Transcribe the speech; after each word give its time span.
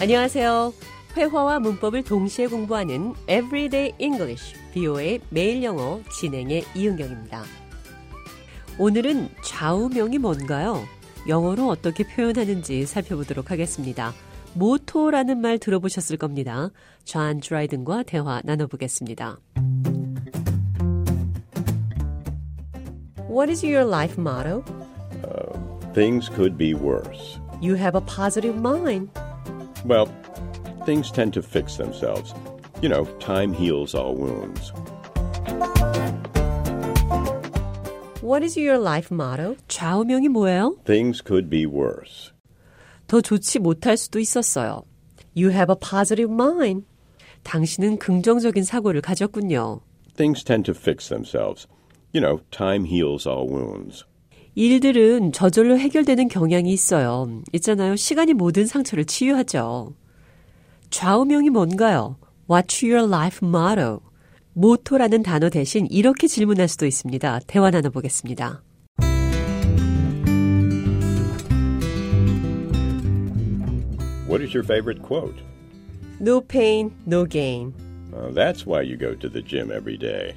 안녕하세요. 0.00 0.72
회화와 1.14 1.58
문법을 1.60 2.04
동시에 2.04 2.46
공부하는 2.46 3.12
Everyday 3.28 3.92
English, 3.98 4.54
BO의 4.72 5.20
매일 5.28 5.62
영어 5.62 6.00
진행의 6.18 6.64
이은경입니다. 6.74 7.42
오늘은 8.78 9.28
좌우명이 9.44 10.16
뭔가요? 10.16 10.84
영어로 11.28 11.68
어떻게 11.68 12.02
표현하는지 12.04 12.86
살펴보도록 12.86 13.50
하겠습니다. 13.50 14.14
모토라는 14.54 15.38
말 15.38 15.58
들어보셨을 15.58 16.16
겁니다. 16.16 16.70
존 17.04 17.40
드라이든과 17.40 18.04
대화 18.04 18.40
나눠보겠습니다. 18.42 19.36
What 23.28 23.50
is 23.50 23.62
your 23.66 23.86
life 23.86 24.16
motto? 24.18 24.64
Things 25.92 26.30
could 26.34 26.56
be 26.56 26.72
worse. 26.72 27.38
You 27.60 27.76
have 27.76 27.94
a 27.94 28.06
positive 28.06 28.56
mind. 28.56 29.10
Well, 29.85 30.07
things 30.85 31.11
tend 31.11 31.33
to 31.33 31.41
fix 31.41 31.77
themselves. 31.77 32.33
You 32.81 32.89
know, 32.89 33.05
time 33.19 33.53
heals 33.53 33.95
all 33.95 34.15
wounds. 34.15 34.71
What 38.21 38.43
is 38.43 38.57
your 38.57 38.79
life 38.79 39.11
motto? 39.11 39.55
좌우명이 39.67 40.29
뭐예요? 40.29 40.77
Things 40.83 41.21
could 41.21 41.49
be 41.49 41.65
worse. 41.65 42.31
더 43.07 43.21
좋지 43.21 43.59
못할 43.59 43.97
수도 43.97 44.19
있었어요. 44.19 44.83
You 45.35 45.51
have 45.51 45.69
a 45.69 45.75
positive 45.79 46.31
mind. 46.31 46.85
당신은 47.43 47.99
긍정적인 47.99 48.63
사고를 48.63 49.01
가졌군요. 49.01 49.81
Things 50.15 50.43
tend 50.43 50.65
to 50.65 50.73
fix 50.73 51.07
themselves. 51.07 51.67
You 52.13 52.21
know, 52.21 52.39
time 52.49 52.85
heals 52.85 53.27
all 53.27 53.47
wounds. 53.47 54.05
일들은 54.54 55.32
저절로 55.32 55.78
해결되는 55.78 56.28
경향이 56.28 56.72
있어요. 56.72 57.42
있잖아요. 57.52 57.96
시간이 57.96 58.34
모든 58.34 58.66
상처를 58.66 59.04
치유하죠. 59.04 59.94
좌우명이 60.90 61.50
뭔가요? 61.50 62.16
What's 62.48 62.82
your 62.82 63.06
life 63.08 63.46
motto? 63.46 64.00
모토라는 64.54 65.22
단어 65.22 65.48
대신 65.48 65.86
이렇게 65.88 66.26
질문할 66.26 66.68
수도 66.68 66.84
있습니다. 66.86 67.40
대화 67.46 67.70
나눠보겠습니다. 67.70 68.62
What 74.28 74.42
is 74.42 74.54
your 74.54 74.64
favorite 74.64 75.02
quote? 75.02 75.34
No 76.20 76.40
pain, 76.40 76.92
no 77.06 77.24
gain. 77.24 77.72
Uh, 78.12 78.30
that's 78.32 78.66
why 78.66 78.82
you 78.82 78.96
go 78.96 79.14
to 79.14 79.28
the 79.28 79.42
gym 79.42 79.70
every 79.72 79.96
day. 79.96 80.34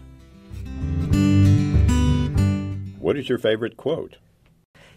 What 3.03 3.19
is 3.19 3.29
your 3.29 3.39
favorite 3.39 3.75
quote? 3.75 4.17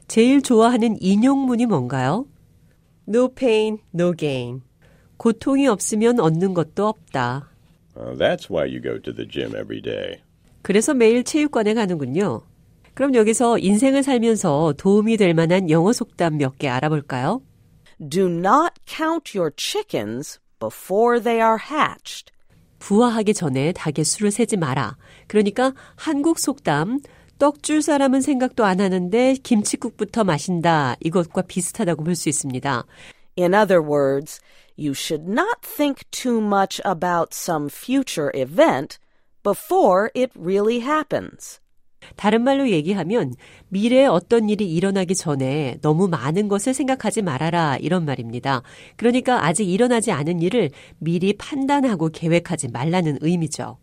제일 0.07 0.41
좋아하는 0.41 0.97
인용문이 1.01 1.67
뭔가요? 1.67 2.27
No 3.09 3.29
pain, 3.29 3.79
no 3.95 4.15
gain. 4.15 4.63
고통이 5.17 5.67
없으면 5.67 6.21
얻는 6.21 6.55
것도 6.55 6.87
없다. 6.87 7.51
Uh, 7.97 8.15
that's 8.17 8.49
why 8.51 8.65
you 8.67 8.81
go 8.81 8.99
to 9.01 9.13
the 9.13 9.27
gym 9.29 9.57
every 9.57 9.81
day. 9.81 10.21
그래서 10.63 10.95
매일 10.95 11.25
체육관에 11.25 11.75
가는군요. 11.75 12.43
그럼 12.95 13.15
여기서 13.15 13.59
인생을 13.59 14.03
살면서 14.03 14.75
도움이 14.77 15.17
될 15.17 15.35
만한 15.35 15.69
영어 15.71 15.93
속담 15.93 16.39
몇 16.39 16.59
개 16.59 16.69
알아볼까요? 16.69 17.43
Do 18.09 18.27
not 18.29 18.75
count 18.87 19.37
your 19.37 19.51
chickens 19.57 20.39
before 20.61 21.21
they 21.21 21.41
are 21.41 21.57
hatched. 21.59 22.33
부화하기 22.79 23.35
전에 23.35 23.73
닭의 23.73 24.05
수를 24.05 24.31
세지 24.31 24.57
마라. 24.59 24.97
그러니까 25.27 25.73
한국 25.97 26.39
속담 26.39 27.01
떡 27.39 27.63
줄 27.63 27.83
사람은 27.83 28.23
생각도 28.23 28.65
안 28.65 28.81
하는데 28.81 29.35
김치국부터 29.43 30.25
마신다. 30.25 30.97
이것과 31.01 31.43
비슷하다고 31.43 32.05
볼 32.05 32.17
수 32.17 32.29
있습니다. 32.29 32.85
In 33.39 33.55
other 33.55 33.83
words, 33.83 34.41
you 34.79 34.93
should 34.93 35.31
not 35.31 35.61
think 35.63 36.05
too 36.11 36.41
much 36.41 36.81
about 36.87 37.35
some 37.35 37.69
future 37.69 38.31
event 38.35 38.99
before 39.43 40.09
it 40.17 40.33
really 40.39 40.81
happens. 40.81 41.61
다른 42.15 42.43
말로 42.43 42.71
얘기하면 42.71 43.35
미래에 43.69 44.07
어떤 44.07 44.49
일이 44.49 44.73
일어나기 44.73 45.15
전에 45.15 45.79
너무 45.83 46.09
많은 46.09 46.49
것을 46.49 46.73
생각하지 46.73 47.21
말아라 47.23 47.77
이런 47.79 48.05
말입니다. 48.05 48.63
그러니까 48.97 49.45
아직 49.45 49.69
일어나지 49.69 50.13
않은 50.13 50.41
일을 50.41 50.71
미리 50.99 51.33
판단하고 51.37 52.11
계획하지 52.11 52.69
말라는 52.69 53.19
의미죠. 53.21 53.79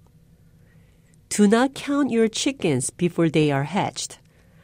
Do 1.33 1.47
not 1.47 1.75
count 1.75 2.11
your 2.11 2.29
chickens 2.29 2.91
before 2.91 3.29
they 3.31 3.51
are 3.51 3.65
hatched. 3.65 4.19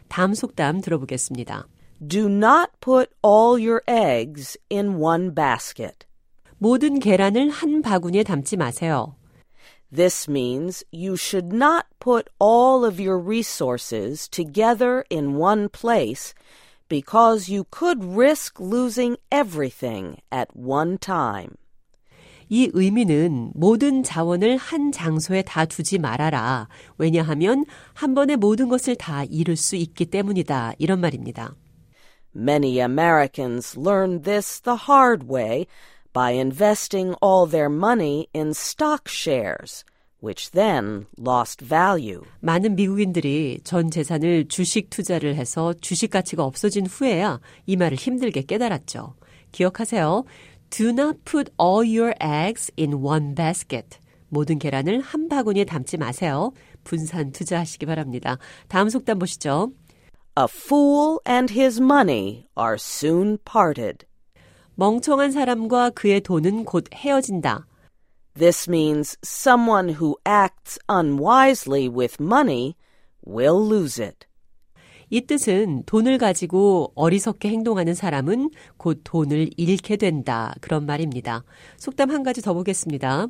다음 0.09 0.35
속담 0.35 0.81
들어보겠습니다. 0.81 1.67
Do 2.07 2.29
not 2.29 2.71
put 2.81 3.11
all 3.23 3.59
your 3.59 3.83
eggs 3.87 4.59
in 4.71 5.01
one 5.01 5.35
basket. 5.35 6.07
모든 6.59 6.99
계란을 6.99 7.51
한 7.51 7.83
바구니에 7.83 8.23
담지 8.23 8.57
마세요. 8.57 9.17
This 9.95 10.29
means 10.29 10.83
you 10.91 11.17
should 11.17 11.53
not 11.55 11.87
put 12.01 12.29
all 12.41 12.85
of 12.85 12.99
your 12.99 13.19
resources 13.19 14.29
together 14.29 15.05
in 15.09 15.37
one 15.39 15.69
place 15.69 16.35
because 16.89 17.49
you 17.49 17.65
could 17.71 18.03
risk 18.03 18.59
losing 18.59 19.17
everything 19.31 20.19
at 20.33 20.49
one 20.57 20.99
time. 20.99 21.57
이 22.50 22.70
의미는 22.74 23.52
모든 23.54 24.04
자원을 24.04 24.58
한 24.58 24.92
장소에 24.92 25.44
다 25.44 25.66
두지 25.66 26.00
말아라. 26.00 26.68
왜냐하면 26.98 27.64
한 27.94 28.16
번에 28.16 28.36
모든 28.36 28.68
것을 28.68 28.96
다 28.96 29.24
잃을 29.24 29.56
수 29.56 29.76
있기 29.76 30.08
때문이다. 30.08 30.74
이런 30.80 31.00
말입니다. 31.00 31.56
Many 32.36 32.80
Americans 32.80 33.78
learned 33.78 34.24
this 34.24 34.62
the 34.62 34.78
hard 34.88 35.28
way 35.32 35.68
by 36.14 36.34
investing 36.34 37.16
all 37.24 37.50
their 37.50 37.70
money 37.70 38.28
in 38.36 38.50
stock 38.50 39.08
shares, 39.08 39.84
which 40.22 40.52
then 40.52 41.06
lost 41.20 41.64
value. 41.64 42.22
많은 42.42 42.76
미국인들이 42.76 43.62
전 43.64 43.92
재산을 43.92 44.48
주식 44.48 44.90
투자를 44.90 45.36
해서 45.36 45.74
주식 45.82 46.10
가치가 46.10 46.44
없어진 46.44 46.86
후에야 46.88 47.40
이 47.66 47.76
말을 47.76 47.98
힘들게 47.98 48.44
깨달았죠. 48.44 49.16
기억하세요. 49.52 50.24
Do 50.71 50.91
not 50.91 51.25
put 51.25 51.51
all 51.59 51.85
your 51.85 52.15
eggs 52.21 52.71
in 52.77 53.05
one 53.05 53.35
basket. 53.35 53.99
모든 54.29 54.59
계란을 54.59 55.01
한 55.01 55.29
바구니에 55.29 55.65
담지 55.65 55.97
마세요. 55.97 56.53
분산 56.83 57.31
투자하시기 57.31 57.87
바랍니다. 57.87 58.39
다음 58.69 58.89
속담 58.89 59.19
보시죠. 59.21 59.73
A 60.37 60.47
fool 60.51 61.19
and 61.29 61.53
his 61.55 61.81
money 61.81 62.49
are 62.59 62.75
soon 62.75 63.39
parted. 63.45 64.05
멍청한 64.75 65.31
사람과 65.31 65.91
그의 65.91 66.21
돈은 66.21 66.65
곧 66.65 66.87
헤어진다. 66.93 67.67
This 68.37 68.69
means 68.69 69.17
someone 69.25 69.95
who 69.95 70.17
acts 70.27 70.81
unwisely 70.89 71.89
with 71.89 72.21
money 72.21 72.75
will 73.25 73.65
lose 73.65 74.03
it. 74.03 74.27
이 75.10 75.22
뜻은 75.22 75.84
돈을 75.86 76.18
가지고 76.18 76.92
어리석게 76.96 77.50
행동하는 77.50 77.94
사람은 77.94 78.52
곧 78.78 79.02
돈을 79.04 79.50
잃게 79.58 79.98
된다. 79.98 80.54
그런 80.62 80.86
말입니다. 80.86 81.44
속담 81.78 82.12
한 82.12 82.24
가지 82.24 82.42
더 82.42 82.54
보겠습니다. 82.54 83.28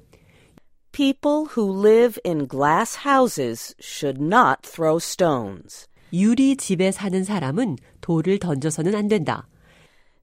People 0.92 1.46
who 1.56 1.86
live 1.86 2.20
in 2.26 2.48
glass 2.48 3.00
houses 3.08 3.76
should 3.80 4.22
not 4.22 4.62
throw 4.64 4.98
stones. 4.98 5.88
유리 6.12 6.56
집에 6.58 6.92
사는 6.92 7.24
사람은 7.24 7.78
돌을 8.02 8.40
던져서는 8.40 8.96
안 8.96 9.08
된다. 9.08 9.48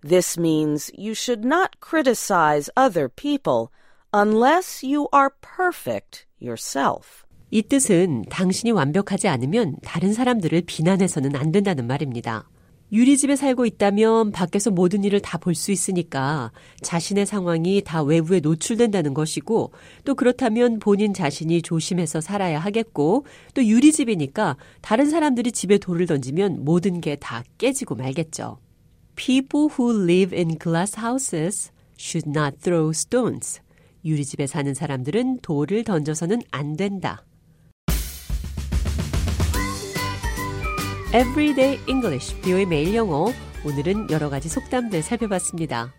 This 0.02 0.38
means 0.38 0.92
you 0.96 1.12
should 1.12 1.46
not 1.46 1.78
criticize 1.80 2.70
other 2.76 3.08
people 3.08 3.68
unless 4.12 4.84
you 4.84 5.08
are 5.14 5.30
perfect 5.40 6.26
yourself. 6.40 7.25
이 7.56 7.62
뜻은 7.62 8.26
당신이 8.28 8.70
완벽하지 8.72 9.28
않으면 9.28 9.76
다른 9.82 10.12
사람들을 10.12 10.64
비난해서는 10.66 11.34
안 11.36 11.52
된다는 11.52 11.86
말입니다. 11.86 12.50
유리집에 12.92 13.34
살고 13.34 13.64
있다면 13.64 14.30
밖에서 14.30 14.70
모든 14.70 15.04
일을 15.04 15.20
다 15.20 15.38
볼 15.38 15.54
수 15.54 15.72
있으니까 15.72 16.52
자신의 16.82 17.24
상황이 17.24 17.80
다 17.82 18.02
외부에 18.02 18.40
노출된다는 18.40 19.14
것이고 19.14 19.72
또 20.04 20.14
그렇다면 20.14 20.80
본인 20.80 21.14
자신이 21.14 21.62
조심해서 21.62 22.20
살아야 22.20 22.58
하겠고 22.58 23.24
또 23.54 23.64
유리집이니까 23.64 24.58
다른 24.82 25.08
사람들이 25.08 25.50
집에 25.50 25.78
돌을 25.78 26.04
던지면 26.04 26.62
모든 26.62 27.00
게 27.00 27.16
다 27.16 27.42
깨지고 27.56 27.94
말겠죠. 27.94 28.58
People 29.14 29.70
who 29.78 29.98
live 30.04 30.36
in 30.36 30.58
glass 30.58 31.00
houses 31.00 31.72
should 31.98 32.28
not 32.28 32.58
throw 32.58 32.90
stones. 32.90 33.62
유리집에 34.04 34.46
사는 34.46 34.74
사람들은 34.74 35.38
돌을 35.40 35.84
던져서는 35.84 36.42
안 36.50 36.76
된다. 36.76 37.24
Everyday 41.16 41.80
English, 41.88 42.38
비오의 42.42 42.66
매일 42.66 42.94
영어. 42.94 43.32
오늘은 43.64 44.10
여러 44.10 44.28
가지 44.28 44.50
속담들 44.50 45.00
살펴봤습니다. 45.00 45.94